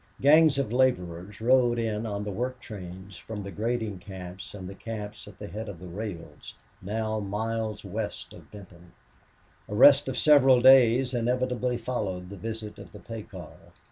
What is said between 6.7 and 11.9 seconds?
now miles west of Benton. A rest of several days inevitably